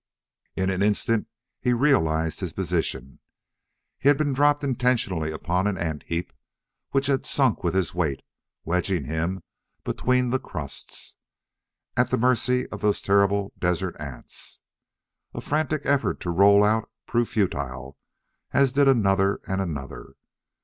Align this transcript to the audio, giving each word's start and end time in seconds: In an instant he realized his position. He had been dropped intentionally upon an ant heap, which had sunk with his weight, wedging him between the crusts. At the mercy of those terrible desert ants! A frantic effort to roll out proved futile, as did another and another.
In 0.55 0.71
an 0.71 0.81
instant 0.81 1.27
he 1.59 1.73
realized 1.73 2.39
his 2.39 2.53
position. 2.53 3.19
He 3.99 4.07
had 4.07 4.17
been 4.17 4.33
dropped 4.33 4.63
intentionally 4.63 5.29
upon 5.29 5.67
an 5.67 5.77
ant 5.77 6.01
heap, 6.07 6.33
which 6.89 7.05
had 7.05 7.23
sunk 7.27 7.63
with 7.63 7.75
his 7.75 7.93
weight, 7.93 8.23
wedging 8.65 9.05
him 9.05 9.43
between 9.83 10.31
the 10.31 10.39
crusts. 10.39 11.17
At 11.95 12.09
the 12.09 12.17
mercy 12.17 12.65
of 12.69 12.81
those 12.81 12.99
terrible 12.99 13.53
desert 13.59 13.95
ants! 13.99 14.59
A 15.35 15.39
frantic 15.41 15.83
effort 15.85 16.19
to 16.21 16.31
roll 16.31 16.63
out 16.63 16.89
proved 17.05 17.29
futile, 17.29 17.95
as 18.53 18.71
did 18.73 18.87
another 18.87 19.39
and 19.45 19.61
another. 19.61 20.15